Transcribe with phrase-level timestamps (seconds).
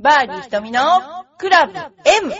[0.00, 0.80] バーディー瞳の
[1.38, 2.32] クラブ M!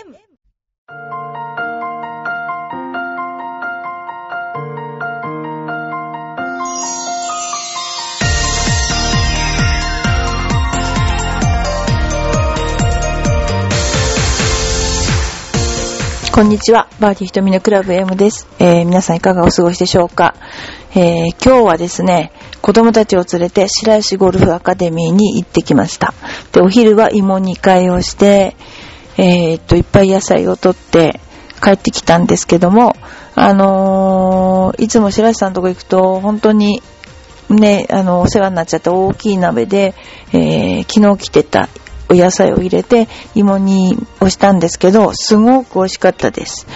[16.32, 16.86] こんにちは。
[17.00, 18.46] バーディー瞳のクラブ M です。
[18.60, 20.36] えー皆さんいかがお過ごしでしょうか、
[20.94, 22.30] えー今日はですね、
[22.68, 26.12] 子供たちを連れて白石ゴルフアカデミーに行ってきました。
[26.52, 28.56] で、お昼は芋煮会をして、
[29.16, 31.18] えーっと、いっぱい野菜を取って
[31.62, 32.94] 帰ってきたんですけども、
[33.34, 36.82] あのーいつも白石さんのとこ行くと、本当に
[37.48, 39.94] ね、あの、お世話になっちゃった大きい鍋で、
[40.34, 41.70] えー昨日来てた
[42.10, 46.66] お野菜を入れて芋煮をしたんですけど、すごく美味しかったです。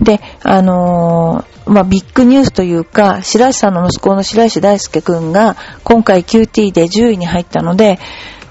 [0.00, 7.98] で、あのーまあ、ビッグニュースというか、白石さんの息子の白石大輔くんが、今回 QT で10位に入ったので、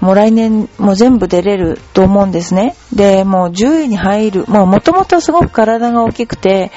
[0.00, 2.76] もう来年も全部出れると思うんですね。
[2.92, 6.70] で、もう10位に入る、もう元々すごく体が大きくて、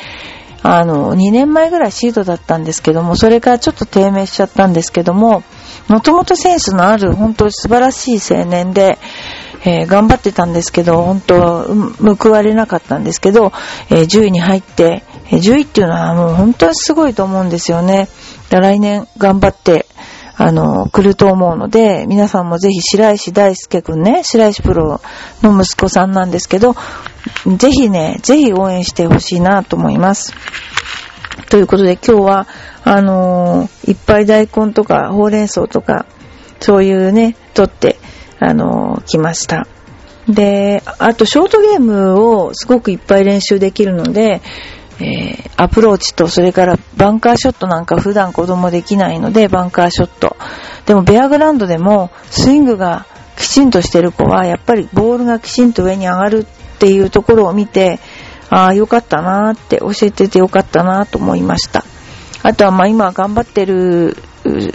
[0.64, 5.44] あの、2年前ぐらいシードだったんですけども、それからちょっと低迷しちゃったんですけども、
[5.88, 8.98] もともとセンスのある、本当素晴らしい青年で、
[9.66, 13.52] えー頑張ってたんですけど、本当、うん報われなかったんですけど、
[13.90, 15.04] えー10位に入って、
[15.38, 18.08] 10位っていうのはもう本当にすごいと思うんですよね。
[18.50, 19.86] 来年頑張って、
[20.42, 25.02] あの、来ると思うので、皆さんもぜひ白石大輔くんね、白石プロ
[25.44, 26.76] の息子さんなんですけど、
[27.58, 30.34] ぜひね、ぜひ応援してほしいなと思います。
[31.50, 32.48] ということで今日は、
[32.86, 36.06] あのーいっぱい大根とかほうれん草とか、
[36.60, 37.98] そういうね、取って、
[38.40, 39.68] あのー来ました。
[40.30, 44.42] で、あとショートゲームをすごくいっぱい練習できるので、
[45.00, 50.38] えーアプローチとそれからバンカーショットなんか普段子供できないのでバンカーショット。
[50.86, 58.00] でもベアグラウンドでもスイングがきちんとしてる子はやっぱりボールがきちんと上に上がるっていうところを見て、
[58.50, 61.84] ああ、よかったなーって教えててよかったなと思いました。
[62.42, 64.16] あとはまあ今頑張ってる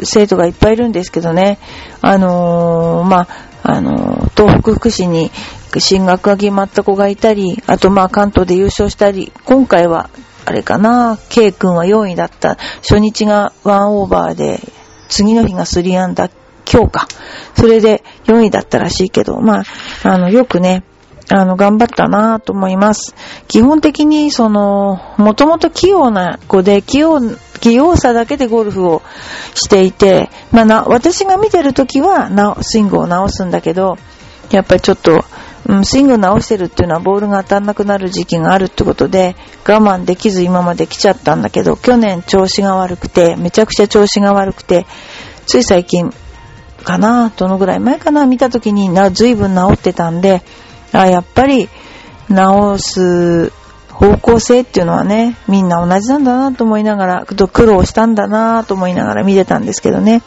[0.02, 1.58] 生徒がいっぱいいるんですけどね、
[2.02, 3.28] あのーまあ、
[3.62, 5.30] あの東北福祉に
[5.80, 10.10] 進学が決まった子がいたり、あとまあ関東で優勝したり、今回は
[10.44, 12.56] あれかな、K 君は4位だった。
[12.82, 14.60] 初日が1オーバーで、
[15.08, 16.32] 次の日が3アンダー、
[16.70, 17.08] 今日か。
[17.56, 19.64] それで4位だったらしいけど、まあ、
[20.04, 20.84] あの、よくね、
[21.30, 23.14] あの、頑張ったなと思います。
[23.48, 27.20] 基本的に、その、もともと器用な子で、器用、
[27.60, 29.02] 器用さだけでゴルフを
[29.54, 33.96] していて、まあな、私が見てるときはな、スイングを直すんだけど、
[34.50, 35.24] やっぱりちょっと、
[35.66, 39.34] うん、スイング直してるっていうのはボールが当たんなくなる時期があるってことで、
[39.66, 44.86] 我慢できず今まで来ちゃったんだけど、去年調子が悪くて、めちゃくちゃ調子が悪くて、
[45.46, 46.12] つい最近
[46.84, 50.42] かな、どのぐらい前かな、見たときにな、ずいぶん治ってたんで、
[50.92, 51.68] あ、やっぱり
[52.28, 53.50] 直す
[53.90, 60.22] 方向性っていうのはね、みんな同じなんだなと思いながら、苦労したんだなと思いながら見てたんですけどね。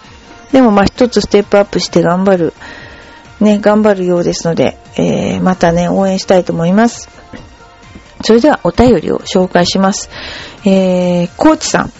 [0.51, 2.53] でもまあ一つステップアップして頑張る、
[3.39, 7.09] ね、頑張るようですので、えー、またね、応援したいと思います。
[8.23, 10.09] それではお便りを紹介します。
[10.65, 11.91] えー、コーチさん。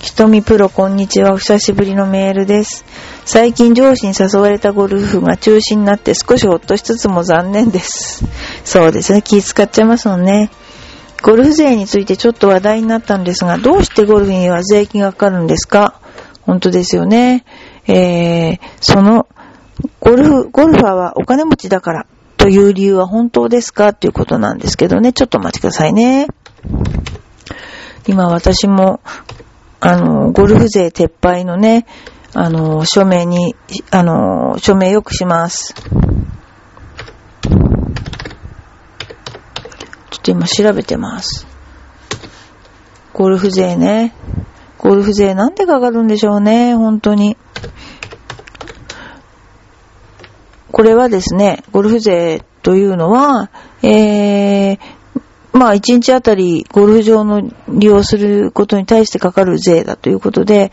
[0.00, 1.32] ひとみプロこんにちは。
[1.32, 2.84] お久しぶりのメールです。
[3.24, 8.24] 最近上司に誘われたゴルフが中止になって少しほっとしつつも残念です。
[8.64, 9.22] そうですね。
[9.22, 10.50] 気使っちゃいますもんね。
[11.22, 16.00] ゴルフ税についてちょっと話題になったんですが、どうしてゴルフには税金がかかるんですか？
[16.40, 17.44] 本当ですよね。
[17.86, 19.28] えー、その、
[20.04, 23.94] ゴルフ、ゴルファーはお金持ちだからという理由は本当ですか？
[23.94, 25.12] ということなんですけどね。
[25.12, 26.26] ちょっとお待ちくださいね。
[28.08, 29.00] 今私も、
[29.78, 31.86] あの、ゴルフ税撤廃のね、
[32.34, 33.54] あの、署名に、
[33.92, 35.72] あの、署名よくします。
[35.72, 35.92] ちょ
[40.18, 41.46] っと今調べてます。
[43.12, 44.16] ゴルフ税ね。
[44.78, 47.36] ゴルフ税なんでかかるんでしょうね、本当に。
[50.72, 53.50] これはですね、ゴルフ税というのは、
[53.82, 54.78] えー、
[55.52, 60.72] まあ、1日あたりゴルフ場の利用することに対してかかる税だということで、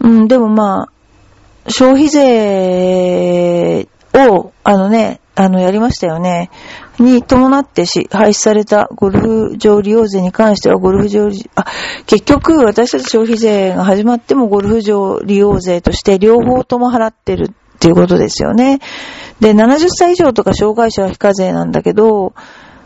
[0.00, 6.50] うん、でもまあ、消費税を、あのね、あの、やりましたよね。
[6.98, 11.64] に伴ってし、廃止されたゴルフ場利用税に関しては、ゴルフ場、あ、
[12.06, 17.52] 結局、私たち消費税が始まってもゴルフ場利用税として両方とも払ってる
[17.84, 18.80] っていうことですよね。
[19.40, 22.32] で、70歳以上とか障害者は非課税なんだけど、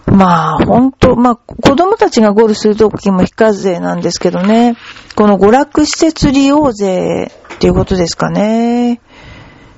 [0.07, 4.77] まあ、ほんと、まあ、子供たちがゴールするときも非課税なんですけどね。
[5.15, 9.01] この娯楽施設利用税っていうことですかね。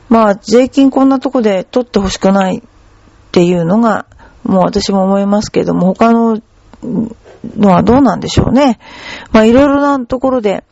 [0.09, 2.63] まあ、税金こんなとこで取ってほしくないっ
[3.31, 4.07] ていうのが、
[4.45, 6.41] もう私も思いますけども、他の
[6.83, 8.79] のはどうなんでしょうね。
[9.33, 10.65] まあいろいろなところで、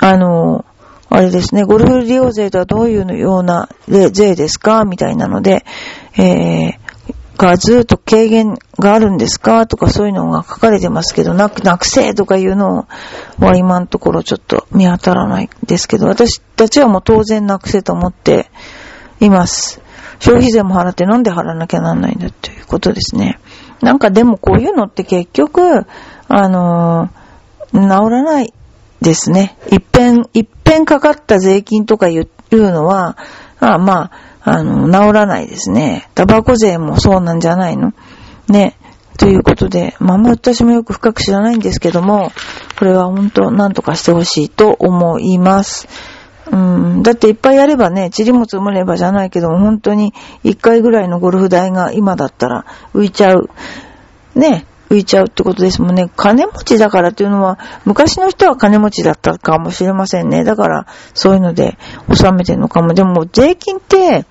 [0.00, 0.64] あの、
[1.14, 4.86] あれですね、ゴルフ利用税とはどういうような税ですか？
[4.86, 5.62] みたいなので、
[6.16, 6.82] えー、
[7.36, 9.66] がずっと軽減があるんですか？
[9.66, 12.88] とかそういうのが書かれてますけど、なく、なくせとかいうの
[13.38, 18.50] は今のところちょっと見当たらないですけど、私たちはもう当然なくせと思って
[19.20, 19.82] います。
[20.18, 23.38] 消費税も払ってなんで払わなきゃなんないんだということですね。
[23.82, 25.84] なんかでもこういうのって結局、
[26.28, 28.54] あのー、治らない
[29.02, 29.56] ですね。
[29.70, 33.16] 一遍、一遍かかった税金とかいうのは、
[33.60, 34.10] あま
[34.44, 36.08] あ、あの、治らないですね。
[36.14, 37.92] タバコ税もそうなんじゃないの？
[38.48, 38.76] ね。
[39.18, 42.32] ということで、まあ、私もよく深く知らないんですけども、
[42.78, 45.86] これは本当何とかしてほしいと思います。
[46.50, 50.12] うん、だっていっぱいやればね、塵も積もればじゃないけど、本当に
[50.42, 52.64] 一回ぐらいのゴルフ代が今だったら
[52.94, 53.48] 浮いちゃう。
[54.34, 56.10] ね、浮いちゃうってことですもんね。
[56.16, 60.44] 金持ちだからっていうのは、昔の人は金持ちだったかもしれませんね。
[60.44, 61.78] だから、そういうので
[62.08, 62.92] 納めてるのかも。
[62.92, 64.26] でも、税金って、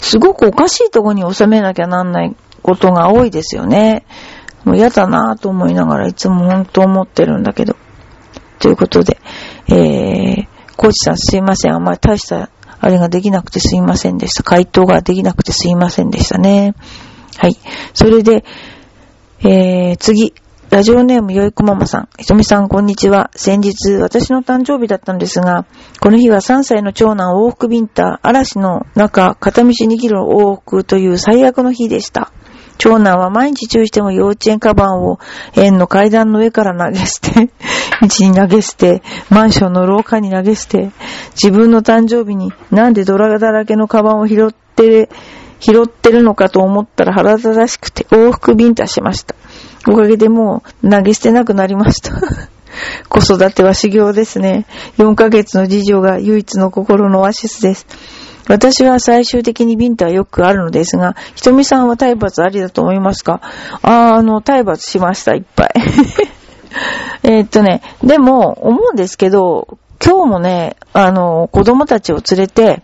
[0.00, 4.04] すごくおかしいとこに納めなきゃなんないことが多いですよね。
[4.64, 7.76] もう嫌だなぁと思いながらいつも本当思ってるんだけど。
[8.58, 9.20] ということで、
[9.68, 10.46] えー、
[10.76, 11.74] コーチさんすいません。
[11.74, 12.48] あんまり大した
[12.80, 14.42] あれができなくてすいませんでした。
[14.42, 16.74] 回答ができなくてすいませんでしたね。
[17.36, 17.56] はい。
[17.94, 18.44] それで、
[19.44, 20.34] えー、次。
[20.70, 22.08] ラジオネームよいこママさん。
[22.16, 23.28] ひとみさん、こんにちは。
[23.34, 25.66] 先日、私の誕生日だったんですが、
[26.00, 32.30] この日は3歳の長男往復ビンタ、嵐の中、片道2キロ往復という最悪の日でした。
[32.78, 35.18] 長男は毎日注意しても幼稚園カバンを
[35.56, 37.50] 園の階段の上から投げ捨て、
[38.00, 40.92] 道に投げ捨て、マンションの廊下に投げ捨て、
[41.34, 45.10] 自分の誕生日になんでドラだらけのカバンを拾って、
[45.62, 49.36] 拾ってるのかと思ったら腹立たしくて往復ビンタしました。
[49.88, 52.12] おかげでもう投げ捨てなくなりました。
[53.08, 54.66] 子育ては修行ですね。
[54.98, 57.86] 4ヶ月の次女が唯一の心のオアシスです。
[58.48, 63.40] 私は最終的にビンタはよくあるのですが、ひとみさんは体罰ありだと思いますか？
[63.82, 65.70] あーあの、体罰しました、いっぱい。
[67.22, 72.82] えっとね、でも、思うんですけど、今日もね、あの、子供たちを連れて、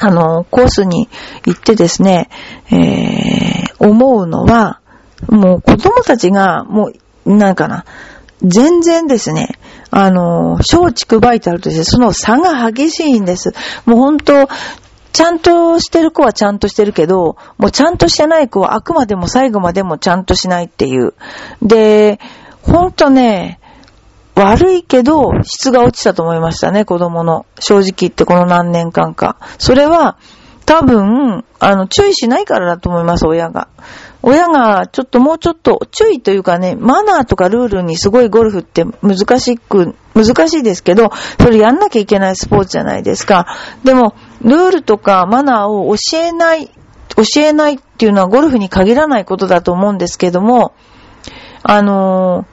[0.00, 1.08] あの、コースに
[1.46, 2.28] 行ってですね、
[2.70, 4.80] えー、思うのは、
[5.28, 6.90] もう子供たちが、も
[7.26, 7.84] う、なんかな、
[8.42, 9.58] 全然ですね、
[9.90, 13.52] あの、小畜バイタルとしてその差が激しいんです。
[13.84, 14.48] もう本当、
[15.12, 21.14] ちゃんとしてる子はちゃんとしてるけど、もうちゃんとしてない子はあくまでも最後までもちゃんとしないっていう。
[21.62, 22.20] で、
[22.62, 23.58] ほんとね、
[24.38, 27.44] 悪いけど、質が落ちたと思いましたね、子供の。
[27.58, 29.36] 正直言ってこの何年間か。
[29.58, 30.16] それは、
[30.64, 33.68] 多分、あの、注意しないからだと思います、親が。
[34.22, 43.46] 親が、ちょっともうちょっと、注意というかね、マナーとかルールにすごいゴルフって難しく、難しいですけど、それやんなきゃいけないスポーツじゃないですか。
[43.82, 46.66] でも、ルールとかマナーを教えない、
[47.16, 50.74] 教えないっていうのはゴルフに限らないことだと思うんですけども、
[51.62, 52.44] あのー、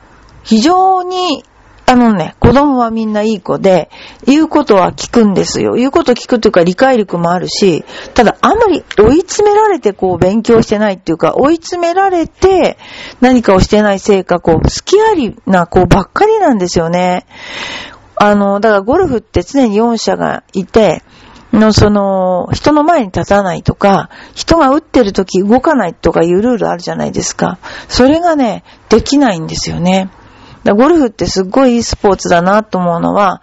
[0.43, 1.43] 非常に
[1.87, 3.89] あのね、子供はみんないい子で、
[4.25, 5.73] 言うことは聞くんですよ。
[5.73, 7.85] 言うこと聞くというか理解力もあるし、
[8.15, 12.77] ただあんまり追い詰められてこう勉強してないっていうか、追い詰められて
[13.21, 17.27] 何かをしてないせいか、こう、好きありな子ばっかりなんですよね。
[18.15, 21.03] あの、だからゴルフって常に4社がいて、
[21.53, 27.59] の、その、人の前に立たないとか、人が打ってる時動かないとかいうルールあるじゃないですか。
[27.87, 30.09] それがね、できないんですよね。
[30.73, 33.41] ゴルフってすっごいいいスポーツだなと思うのは、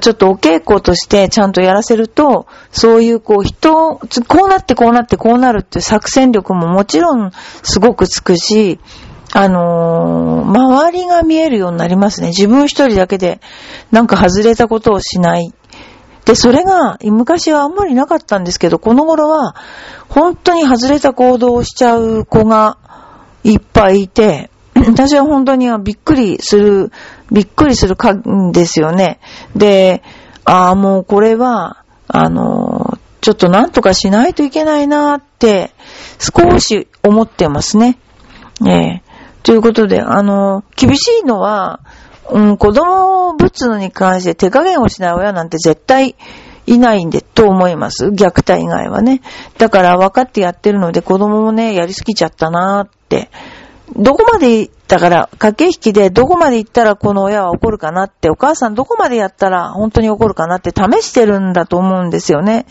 [0.00, 7.30] ちょっとお稽古としてちゃんとやらせると、そういうこう人、こうなってこうなってこうなるっていう作戦力ももちろん
[7.62, 8.78] すごくつくし、
[9.34, 12.28] あのー、周りが見えるようになりますね。
[12.28, 13.40] 自分一人だけで
[13.90, 15.52] なんか外れたことをしない。
[16.24, 19.56] で、それが昔はあんまりなかったんですけど、この頃は
[20.08, 22.76] 本当に外れた行動をしちゃう子が
[23.42, 24.50] いっぱいいて、
[24.86, 26.90] 私は本当にびっくりする、
[27.30, 29.20] びっくりするかんですよね。
[29.54, 30.02] で、
[30.44, 35.72] ああ、もうこれは、あの、ちょっとなんとかしないといけないなって、
[36.18, 37.98] 少し思ってますね。
[38.66, 39.02] ええ
[39.42, 41.80] ということで、あの、厳しいのは、
[42.30, 46.14] うん、子供をぶつのに関して手加減をしない親なんて絶対
[46.66, 48.06] いないんで、と思います。
[48.06, 49.20] 虐待以外はね。
[49.58, 53.30] だから分かってやってるので子供もね、やりすぎちゃったなーって
[53.96, 62.66] どこまで、だから、駆け引きでどこまで行ったらこの親は怒るかなって、お母さんどこまでやったら本当に怒るかなって試してるんだと思うんですよね。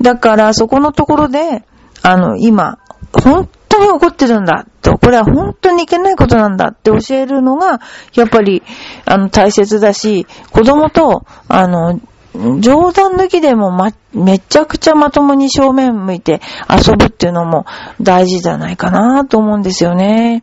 [0.00, 1.64] だから、そこのところで、
[2.02, 2.78] あの、今、
[3.12, 7.80] 本当に怒ってるんだと、これは本当にいけないことなんだって教えるのが、
[8.14, 8.62] やっぱり、
[9.04, 12.00] あの、大切だし、子供と、あの、
[12.34, 16.40] 冗談抜きでもま、めちゃくちゃまともに正面向いて
[16.70, 17.66] 遊ぶっていうのも
[18.00, 20.42] 大事じゃないかなと思うんですよね。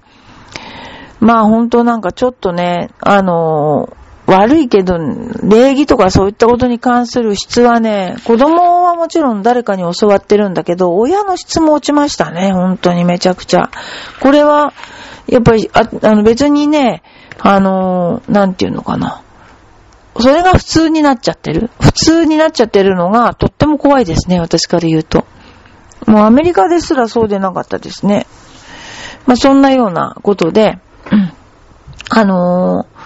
[1.20, 3.96] まあ本当なんかちょっとね、あの
[4.30, 4.98] 悪いけど、
[5.44, 13.72] 礼儀とかそういったことに関する質はね、子供はもちろん誰かに教わってるんだけど、親の質も落ちましたね、本当にめちゃくちゃ。
[14.22, 14.74] これは、
[15.28, 17.02] やっぱり、ああの別にね、
[17.40, 19.22] あのなんていうのかな。
[20.20, 21.72] それが普通になっちゃってる。
[21.80, 25.26] 普通になっちゃってるのがとっても怖いですね、私から言うと。
[26.06, 28.28] もうアメリカですらそうでなかったですね。
[29.26, 30.78] まあそんなようなことで、
[32.10, 33.00] あのー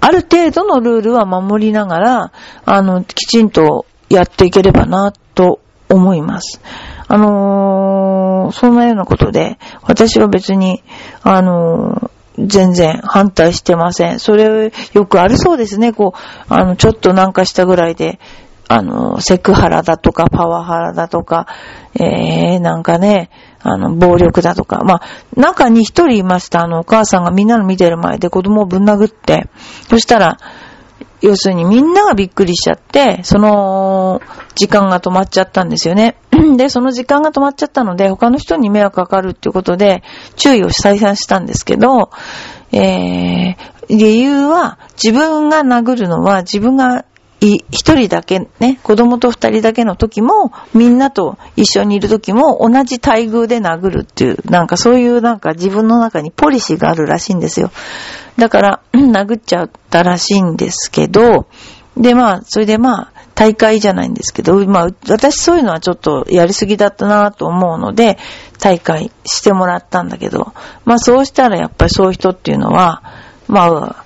[0.00, 2.32] ある程度のルールは守りながら、
[2.64, 6.60] あの、きちんとやっていければな、と思います。
[7.08, 10.82] あのー、そんなようなことで、私は別に、
[11.22, 14.20] あのー、全然反対してません。
[14.20, 15.92] それ、よくあるそうですね。
[15.92, 18.20] こう、あの、ちょっとなんかしたぐらいで、
[18.68, 21.46] あの、セクハラだとか、パワハラだとか、
[21.94, 24.82] えー、なんかね、あの、暴力だとか。
[24.84, 25.02] まあ、
[25.36, 26.62] 中に一人いました。
[26.62, 29.48] あの、お母さんがみんなの見てる前で子供をぶん殴って、
[29.88, 30.38] そしたら、
[31.20, 34.20] 要するにみんながびっくりしちゃって、その、
[34.54, 36.16] 時間が止まっちゃったんですよね。
[36.56, 40.02] で、その時間が止まっちゃったので、他の人に迷惑かかるっていうことで、
[40.36, 42.10] 注意を再三したんですけど、
[42.70, 43.56] えー、
[43.88, 47.04] 理由は、自分が殴るのは自分が
[47.40, 57.70] 一人だけね、子供と二人だけの時も、みんなと一緒にいる時も同じ待遇で殴るっていう、なんかそういうなんか自分の中にポリシーがあるらしいんですよ。
[58.36, 61.46] だから、 殴っちゃったらしいんですけど、
[61.96, 68.18] でまあ、それでまあ、大会じゃないんですけど、まあ、私そういうのはちょっとやりすぎだったなと思うので、
[68.58, 70.52] 大会してもらったんだけど、
[70.84, 73.02] まあそうしたらやっぱりそういう人っていうのは、
[73.46, 74.04] まあ、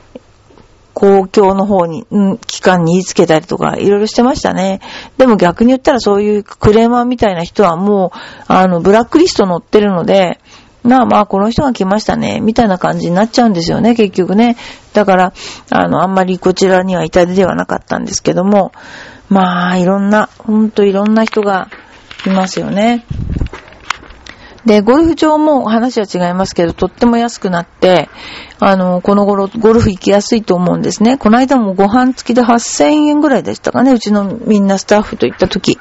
[0.94, 4.80] 公共の方に、うん、機関に言いつけたりとか、いろいろしてましたね。
[5.18, 8.18] でも逆に言ったらそういうクレーマーみたいな人はもう、
[8.48, 10.38] あの、ブラックリスト載ってるので、
[10.82, 14.56] まあまあ、この人が来ましたね、みたいな感じになっちゃうんですよね、結局ね。
[14.92, 15.32] だから、
[15.70, 18.72] あの、あんまりこちらには至りではなかったんですけども、
[19.28, 21.68] まあ、いろんな、ほんといろんな人が
[22.26, 23.04] いますよね。
[24.64, 28.08] で、ゴルフ場も話は違いますけど、とっても安くなって、
[28.60, 31.18] あの、この頃、ゴルフ行きやすいと思うんですね。
[31.18, 35.78] この間もご飯付きで8000円ぐらいでしたかね、うちのみんなスタッフと行った時。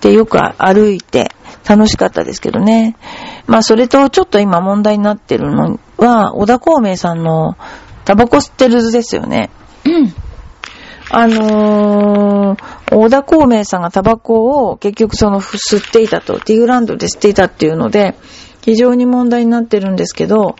[0.00, 1.32] で、よく歩いて
[1.68, 2.96] 楽しかったですけどね。
[3.46, 7.56] まあ、それとちょっと今問題になってるのは、小田孔明さんの
[8.06, 9.50] タバコ吸ってる図ですよね。
[9.84, 10.14] うん。
[11.10, 18.16] あのー、小田孔明さんがタバコを結局その吸っていたと、ティーグランドで吸っていたっていうので、
[18.60, 20.56] 非常に問題になってるんですけど、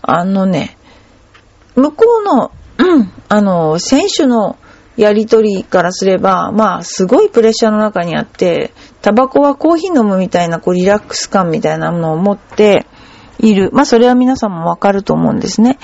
[0.00, 0.76] あのね、
[1.74, 4.56] 向こうの、うん、あの、選手の
[4.96, 12.86] やりとりからすれば、まあ、すごいプレッシャーの中にあって、タバコはコーヒー飲むみたいな、こう、リラックス感みたいなものを持って
[13.40, 13.70] いる。
[13.72, 15.78] まあ、それは皆さんもわかると思うんですね。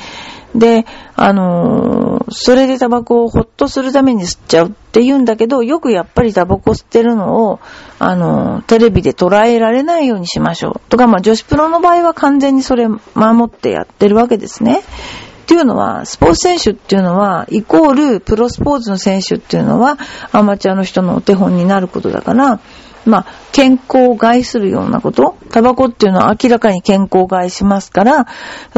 [0.59, 7.61] で、あのー、それでタバコをほっとするために吸っちゃうって言うんだけど、よくやっぱりタバコ吸ってるのを、
[7.99, 10.81] あのー、テレビで捉えられないようにしましょう。
[10.89, 14.81] とか、まあ、女子プロの場合は完全にそれ守ってやってるわけですね。
[14.81, 19.97] っていうのは、スポーツ選手っていうのは、イコールプロスポーツの選手っていうのは、
[20.33, 22.59] アマチュアの人のお手本になることだから、
[23.07, 28.27] まあ、健康を害するようなこと、タバコっていうのは明らかに健康を害しますから、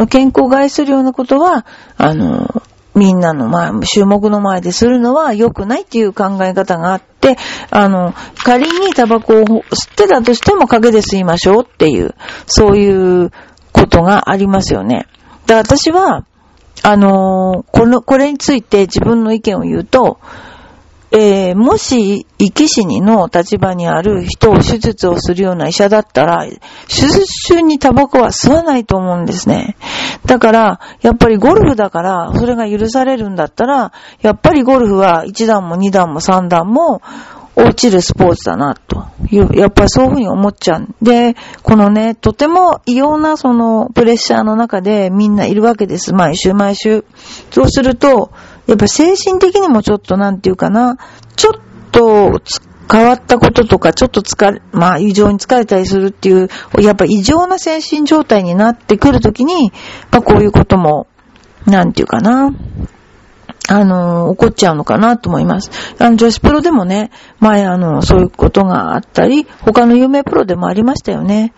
[0.09, 1.67] 健康を害するようなことは、
[1.97, 2.63] あの、
[2.95, 7.37] みんなの前、注目の前でするのは良くないっていう考え方があって、
[7.71, 8.13] あの、
[8.45, 12.15] 仮にタバコを吸ってたとしても陰で吸いましょうっていう、
[12.47, 13.31] そういう
[13.73, 15.07] ことがありますよね。
[15.47, 16.25] で、私は、
[16.83, 20.19] あのこの、これについて自分の意見を言うと、
[21.11, 26.57] えー、もし、生き死にの立場にある人を手術をするような医者だったら、手
[26.89, 29.77] 術中にタバコは吸わないと思うんですね。
[30.27, 37.01] だから、やっぱりゴルフだから、それが許されるんだったら、やっぱりゴルフは1段も2段も3段も
[37.57, 40.89] 落ちるスポーツだな、という、やっぱりそういうふうに思っちゃう。
[41.03, 46.13] で、このね、とても異様なそのプレッシャーの中でみんないるわけです。
[46.13, 47.05] 毎週毎週。
[47.51, 48.31] そうすると、
[48.69, 50.99] やっぱ精神的にもちょっとなんていうかな、
[51.37, 52.41] ちょっと
[52.93, 59.73] 変わったこととか、ちょっと疲れ、まあ異常に疲れたりするっていう、やっぱ異常な精神状態になってくるときに、
[60.11, 61.07] まあこういうことも、
[61.67, 62.55] なんていうかな、
[63.71, 65.71] あの、怒っちゃうのかなと思います。
[65.99, 71.53] あの、女子プロでもね、前あの、そういうことがあったり、他の有名プロでもありましたよね。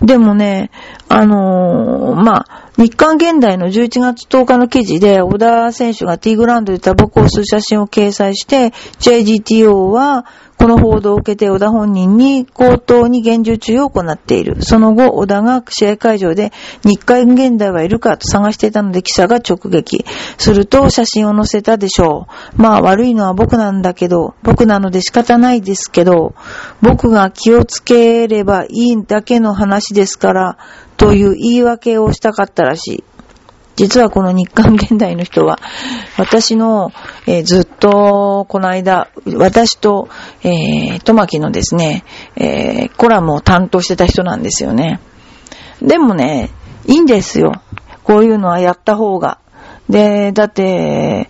[0.00, 0.72] でもね、
[1.08, 10.26] あのまあ、日刊現代の11月10日の記事で、小田選手が T グラウンドでタバコを吸う写真を掲載して、JGTO は、
[10.62, 14.62] この報道を受けて小田本人に口頭に厳重注意を行っている。
[14.62, 16.52] その後、小田が試合会場で
[16.84, 20.04] 日刊現代はいるかと探していたので記者が直撃。
[20.38, 22.62] すると写真を載せたでしょう。
[22.62, 26.36] まあ悪いのは僕なんだけど、僕なので仕方ないですけど、
[26.80, 30.58] 僕が気をつければいいだけの話ですから、
[30.96, 33.04] という言い訳をしたかったらしい。
[33.76, 35.58] 実はこの日刊現代の人は、
[36.18, 36.92] 私の、
[37.26, 40.08] えー、ずっと、この間、私と、
[40.42, 42.04] えー、トマキのですね、
[42.36, 45.00] えー、コラムを担当してた人なんですよね。
[45.80, 46.50] でもね、
[46.86, 47.62] いいんですよ。
[48.04, 49.38] こういうのはやった方が。
[49.88, 51.28] で、だって、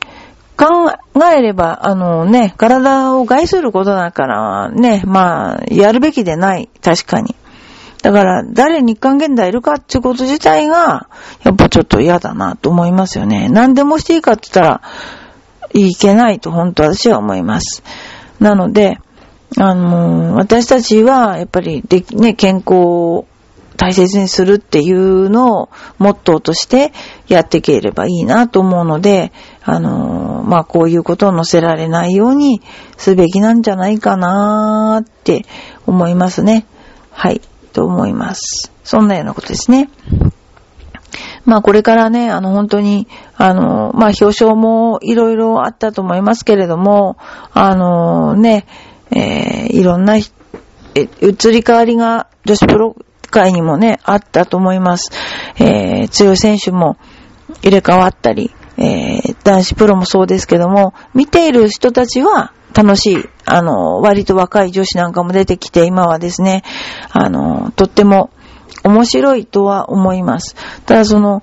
[0.56, 0.92] 考
[1.32, 6.68] えれば、あのね、体を害することだからね、まあ、やるべきでない。
[6.82, 7.34] 確かに。
[8.02, 11.08] だから、誰日韓現代いるかってこと自体が、
[11.44, 13.48] やっぱちょっと嫌だなと思いますよね。
[13.48, 14.82] 何でもしていいかって言ったら、
[15.72, 17.82] いけないと本当私は思います。
[18.40, 18.98] なので、
[19.56, 23.26] あの、私たちは、やっぱり、で、ね、健康を
[23.76, 25.68] 大切にするっていうのを
[25.98, 26.92] モットーとして
[27.28, 29.32] やっていければいいなと思うので、
[29.62, 32.62] あの、まあ、こういうことを載せられないように
[32.96, 35.44] すべきなんじゃないかなって
[35.86, 36.66] 思いますね。
[37.10, 37.40] はい。
[37.72, 38.72] と思います。
[38.84, 39.88] そんなようなことですね。
[41.44, 47.16] まあこれからね、あの本当に、あの、まあ表彰もいろいろあったと思いますけれども、
[47.52, 48.66] あのね、
[49.10, 50.22] えー、いろんな、え、
[51.20, 52.96] 移り変わりが女子プロ
[53.30, 55.10] 界にもね、あったと思います。
[55.58, 56.96] えー、強い選手も
[57.62, 66.62] 入れ替わったり、えー、男子プロもそうですけども、見ている人たちは、楽しい、あの、割と若い女子なんかも出てきて、今はですね、
[67.10, 68.30] あの、とっても
[68.82, 70.56] 面白いとは思います。
[70.86, 71.42] ただその、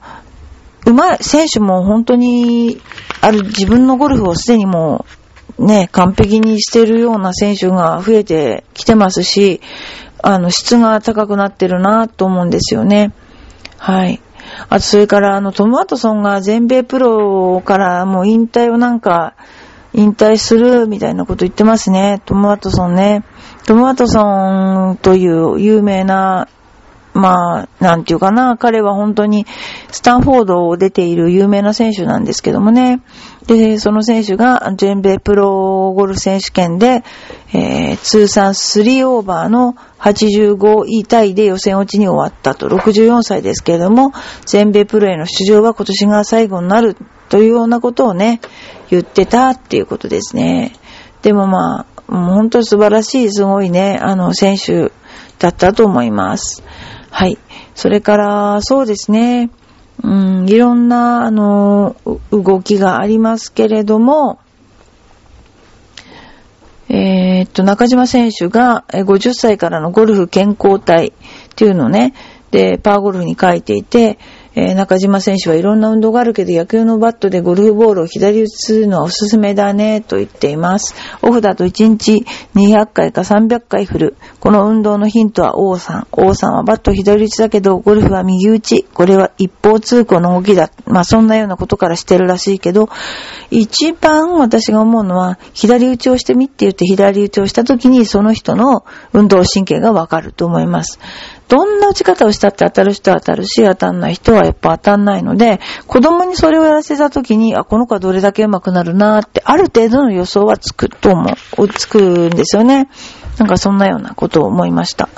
[0.85, 2.81] うまい、選手も本当に、
[3.21, 5.05] ある自分のゴルフをすでにも
[5.57, 9.61] う、ね、完璧にしてるような選手が増えてきてますし、
[10.23, 13.13] あの、質が高くなってるなと思うんですよね。
[13.77, 14.21] はい。
[14.69, 19.35] あと、それから、あの、トム・ワトソンが全米プロからもう引退をなんか、
[19.93, 22.21] 引退するみたいなこと言ってますね。
[22.25, 23.23] トム・ワトソンね。
[23.65, 26.47] トム・ワトソンという有名な、
[27.19, 29.45] まあ、なんていうかな、彼は本当に
[29.91, 33.01] スタンフォードを出ている有名な選手なんですけどもね。
[33.47, 37.03] で、その選手が全米プロゴルフ選手権で、
[37.53, 42.67] えー、通算3オーバーの85位タイで予選落ちに終わったと。
[42.67, 44.11] 64歳ですけれども、
[44.45, 46.95] 全米プロへの出場は今年が最後になる
[47.29, 48.39] というようなことをね、
[48.89, 50.73] 言ってたっていうことですね。
[51.21, 54.91] でもまあ、本当に素晴らしい、すごいね、あの、選手
[55.37, 56.63] だったと思います。
[57.11, 57.37] はい。
[57.75, 59.49] それから、そうですね、
[60.03, 61.95] うん、いろんな、あの、
[62.31, 64.39] 動きがありますけれども、
[66.89, 71.11] えー、っと、中島選手が50歳からのゴルフ健康体っ
[71.55, 72.13] ていうのをね、
[72.51, 74.17] で、パーゴルフに書いていて、
[74.61, 80.95] えー、中島選手はいろんな運動があるけど野球のバットでゴルフボールを左打ちするのはおすすめだねと言っています。
[81.21, 84.17] オフだと1日200回か300回振る。
[84.41, 86.07] この運動のヒントは王さん。
[86.11, 88.83] 王さんはバット左打ちだけどゴルフは右打ち。
[88.83, 90.69] これは一方通行の動きだ。
[90.85, 92.89] まあそんなようなことからしてるらしいけど、
[93.51, 100.99] 一番私が思うのは左打ちをしてみって言って左打ちをした時にその人の運動神経がわかると思います。
[101.49, 112.87] どんな打ち方をしたって当たる人は当たるし、当たんない人はやっぱ当たんないので、子供にそれをやらせた時に、あ、この子はどれだけ上手くなるなーって、ある程度の予想はつくと思う、つくんですよね。
[113.39, 115.09] なんかそんなようなことを思いました。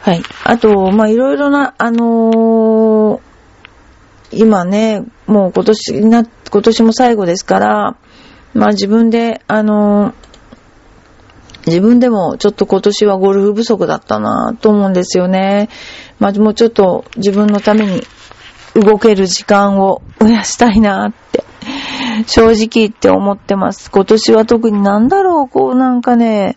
[0.00, 0.22] はい。
[0.42, 3.20] あと、ま、いろいろな、あのー、
[4.32, 7.96] 今ね、もう今年な、今年も最後ですから、
[8.54, 10.31] まあ自分で、あのー
[11.66, 15.68] 自分でもちょっと今年はゴルフ不足だったなと思うんですよね。
[16.18, 18.02] まあ、もうちょっと自分のために
[18.74, 21.44] 動ける時間を増やしたいなって
[22.26, 23.90] 正直言って思ってます。
[23.90, 26.56] 今年は特になんだろう、こうなんかね、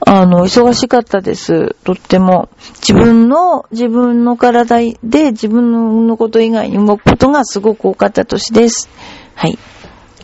[0.00, 1.74] あの、忙しかったです。
[1.84, 2.48] とっても。
[2.80, 8.88] 自分の、自分の体で自分のこと以外に動くことがすごく多かった年です。
[9.34, 9.58] はい。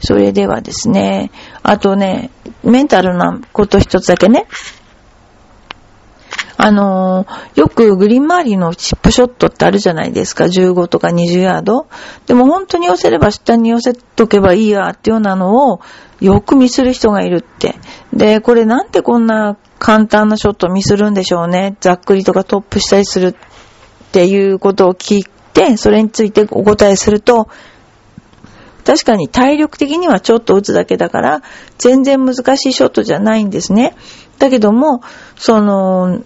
[0.05, 1.31] それではですね、
[1.63, 2.31] あとね、
[2.63, 4.47] メンタルなこと一つだけね。
[6.57, 10.45] あのー、よくグリーン周りのチップショットってあるじゃないですか。
[10.45, 11.89] 15とか20ヤード。
[12.27, 15.81] でも本当に寄せれば下に寄せとけばいいやっていうようなのを
[16.21, 17.75] よく見する人がいるって。
[18.13, 21.77] で、これなんでこんな簡単なショットを見するんでしょうね。
[21.81, 23.35] ざっくりとかトップしたりするっ
[24.13, 27.49] ていうことを聞いて、それについてお答えすると、
[28.85, 31.43] 確かに体力的にはちょっと打つだけだから、
[31.79, 33.97] 全然難しいショットじゃないんですね。
[34.39, 35.03] だけども、
[35.37, 36.23] その、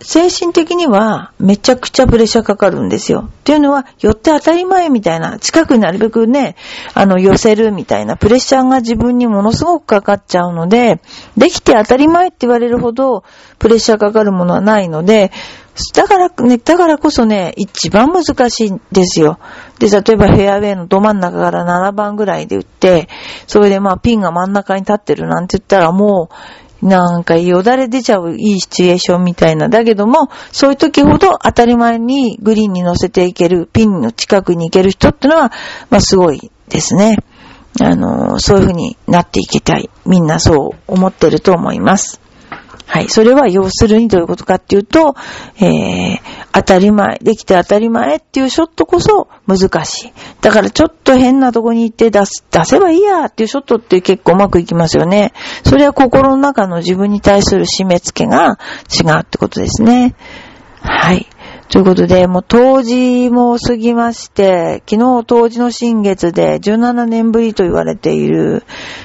[0.00, 3.28] 精神的にはめちゃくちゃプレッシャーかかるんですよ。
[3.28, 6.54] っていうのは、寄って当たり前みたいな、近くになるべくね、
[6.94, 11.00] あの、寄せるみたいなプレッシャーが自分にものすごくかかっちゃうので、
[11.36, 13.24] できて当たり前って言われるほど
[13.58, 15.32] プレッシャーかかるものはないので、
[15.94, 19.38] だからね、だからこそね、一番難しいんですよ。
[19.78, 23.08] で、例えばフェアウェイのど真ん中から7番ぐらいで打って、
[23.46, 26.30] それでまあピンが真ん中に立ってるなんて言ったらも
[26.82, 29.68] う、なんかよだれ出ちゃういいシチュエーションみたいな。
[29.68, 35.52] だけども、そういう時ほど当たり前にグリーンに乗せていける、ピンの近くに行ける人ってのは、
[35.90, 37.18] まあすごいですね。
[37.80, 39.90] あの、そういう風になっていきたい。
[40.06, 42.20] みんなそう思ってると思います。
[42.86, 43.08] はい。
[43.08, 45.14] それは要するにどういうことかっていうと、
[45.56, 46.20] えー、
[46.52, 50.12] 当たり前、できて当たり前っていうショットこそ難しい。
[50.40, 55.32] だからちょっと変なとこに行って出す、出せばいいやっていうショットって結構うまくいきますよね。
[55.64, 60.14] それは心の中の自分に対する締め付けが違うってことですね。
[60.80, 61.26] はい。
[61.68, 68.64] ということで、もう当時も過ぎまして、昨日当時の新月で17年ぶりと言われている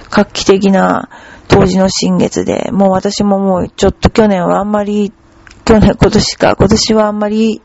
[0.10, 1.10] 画期的な
[1.48, 5.12] 当時の新月で、もう私ももうちょっと去年はあんまり、
[5.66, 7.62] 去年、今年か、今年はあんまり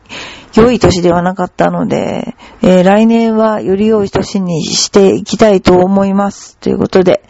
[0.55, 6.57] 良い年ではなかったので、えー、来年はより良い年にしていきたいと思います。
[6.57, 7.23] ということで、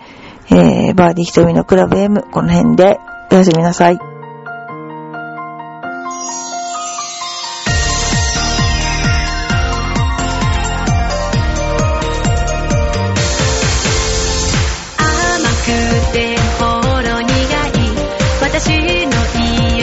[0.51, 2.99] えー、バーディー瞳のクラブ M、この辺で
[3.31, 4.08] おやすみなさい。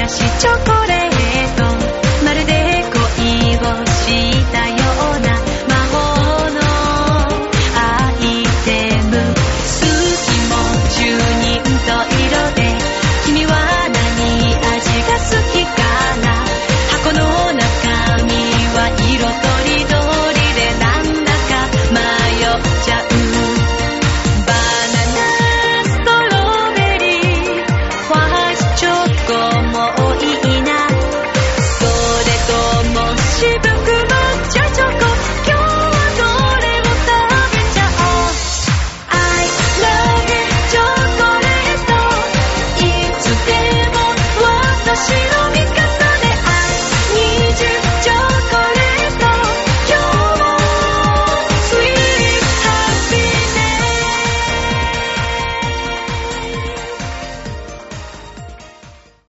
[0.08, 0.95] 私の癒しチョコレート